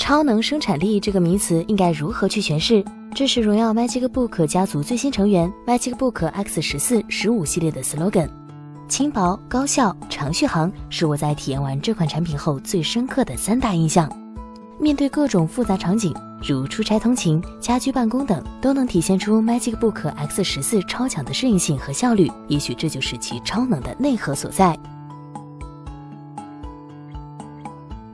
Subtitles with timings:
[0.00, 2.82] 超能生产力这个名词应该如何去诠释？
[3.14, 8.26] 这是荣耀 MagicBook 家族最新成员 MagicBook X 十四、十五系列的 slogan。
[8.88, 14.10] 轻薄、高效、长续航，是我在体验完这款产品后最深刻的三大印象。
[14.80, 22.32] 面对各种复杂场景，如出差、通勤、家居办公等，都能体现出 MagicBook X 十四超强的适应性和效率。
[22.48, 24.76] 也许这就是其超能的内核所在。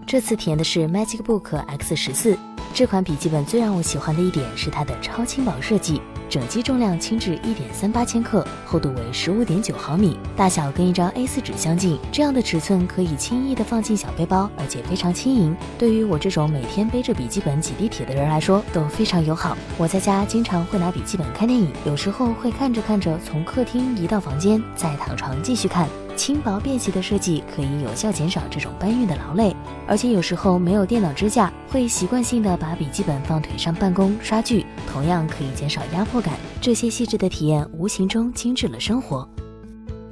[0.06, 2.38] 这次体验的是 MagicBook X 十四
[2.72, 6.00] 这款笔记本，最让我喜欢的一点是它的超轻薄设计。
[6.28, 11.98] 整机重量轻至一点三八千克，厚度为十五点九毫米，大小跟一张 A4 纸相近。
[12.12, 15.56] 这样的尺寸可以轻易的放进小背包，而且非常轻盈。
[15.76, 19.56] 对于我这种每天背着笔记本挤地铁的人来说，都非常友好。
[19.76, 25.88] 我在家经常会拿笔记本看电影，有时候会看着看着从客厅移到房间，再躺床继续看。
[26.16, 29.54] 轻薄便携的设计可以有效减少这种搬运的劳累，
[29.86, 36.34] 而且有时候没有电脑支架，会习惯性的把笔记本放腿上办公刷剧，同样可以减少压迫感。
[36.60, 39.28] 这些细致的体验无形中精致了生活。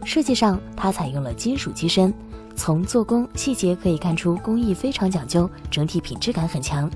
[0.05, 2.13] 设计上，它采用了金属机身，
[2.55, 6.91] 从做工细节可以看出工艺非常讲究，整体品质感很强。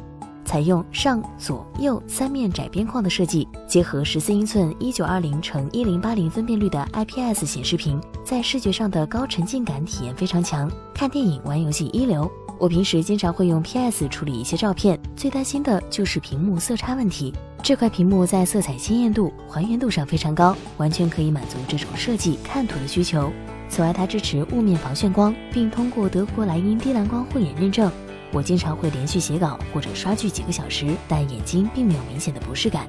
[0.49, 10.71] 采用上左右三面窄边框的设计，结合十四英寸一九二零乘一零八零分辨率的 IPS 显示屏，在视觉上的高沉浸感体验非常强。
[10.95, 12.27] 看电影、玩游戏一流。
[12.59, 17.31] 我平时经常会用 PS 处理一些照片，最担心的就是屏幕色差问题。
[17.62, 23.31] 这块屏幕在色彩鲜艳度、还原度上非常高，完全可以满足这种设计看图的需求。
[23.69, 27.93] 此外，它支持雾面防眩光，并通过德国莱茵低蓝光护眼认证。
[28.33, 32.89] 我经常会连续写稿或者刷剧几个小时，但眼睛并没有明显的不适感。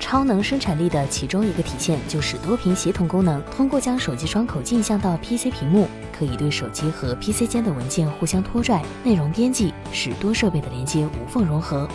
[0.00, 3.42] 超能生产力的其中一个体现就是多屏协同功能。
[3.56, 11.88] 通过将手机窗口镜像到 PC 屏幕，可以对手机和 PC 间的文件互相拖拽、内容编辑，使多设备的连接无缝融合。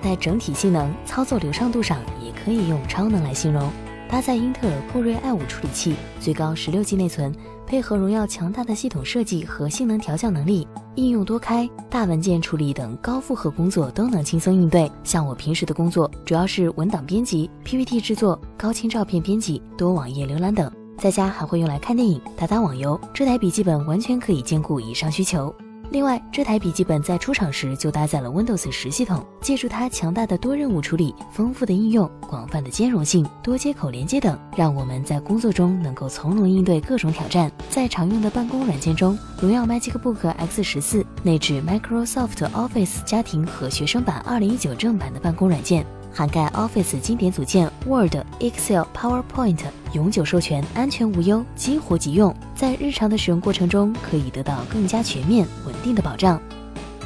[0.00, 3.72] 在整体性能、操作流畅度上，也可以用超能来形容。
[4.14, 7.34] 搭载英特尔酷睿 i5 处理器，最高十六 G 内存。
[7.66, 14.88] 配合荣耀强大的系统设计和性能调教能力，应用多开、大文件处理等高负荷工作都能轻松应对。
[15.02, 22.96] 像我平时的工作主要是文档编辑、PPT 制作、高清照片编辑、多网页浏览等，在家还会用来看电影、打打网游。
[23.12, 25.52] 这台笔记本完全可以兼顾以上需求。
[25.90, 37.50] 另外，这台笔记本在出厂时就搭载了 Windows 十系统，借助它强大的多任务处理、丰富的应用、广泛的兼容性、多接口连接等，让我们在工作中能够从容应对各种挑战。
[37.70, 45.86] 在常用的办公软件中，荣耀 MagicBook X 十四内置 Microsoft Office 家庭和学生版二零一九正版的办公软件。
[46.14, 49.58] 涵盖 Office 经典组件 Word、Excel、PowerPoint，
[49.92, 52.32] 永久授权，安全无忧，激活即用。
[52.54, 56.40] 在日常的使用过程中，可以得到更加全面、稳定的保障。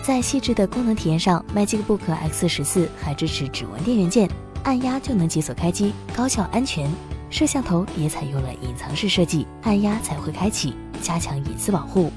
[0.02, 4.28] 在细致的功能体验上，MagicBook X 十四还支持指纹电源键，
[4.62, 6.90] 按压就能解锁开机，高效安全。
[7.30, 12.12] 摄像头也采用了隐藏式设计，按压才会开启，加强隐私保护。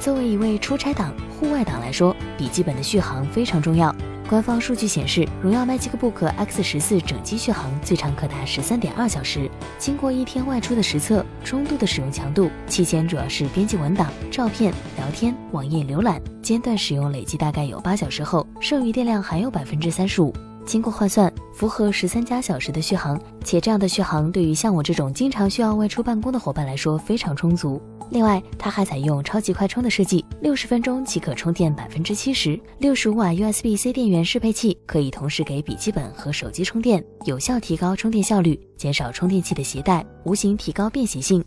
[0.00, 1.14] 作为一位出差党。
[1.38, 3.94] 户外党来说，笔记本的续航非常重要。
[4.28, 9.50] 官方数据显示，荣耀 MagicBook X 十四整机续航最长可达十三点二小时。
[9.78, 20.32] 经过一天外出的实测，中度的使用强度，期间主要是编辑文档、照片、聊天、网页浏览，间断使用累计大概有八小时后，剩余电量还有百分之三十五。
[20.64, 27.80] 经过换算，符合十三加小时的续航，且这样的续航对于像我这种经常需要外出办公的伙伴来说非常充足。
[28.10, 32.58] 另外，它还采用超级快充的设计，六十分钟即可充电百分之七十。
[32.78, 41.42] 六十五瓦 USB-C 电源适配器可以同时给笔记本和手机充电，有效提高充电效率，减少充电器的携带，无形提高便携性。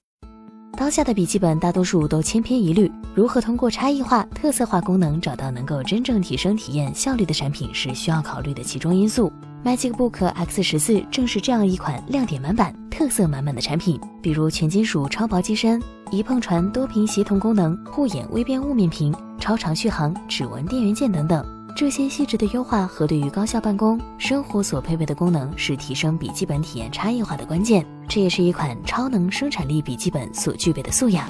[0.78, 9.34] 当下的笔记本大多数都千篇一律，如何通过差异化、特色化功能找到能够真正提升体验效率的产品，是需要考虑的其中因素。
[9.66, 21.44] MagicBook X 十四正是这样一款亮点满满、特色满满的产品，比如全金属超薄机身、一碰传多屏协同功能、护眼微边雾面屏、超长续航、指纹电源键等等。
[21.78, 27.86] 这些细致的优化和对于高效办公生活所配备的功能，是提升笔记本体验差异化的关键。
[28.10, 31.30] 这也是一款超能生产力笔记本所具备的素养。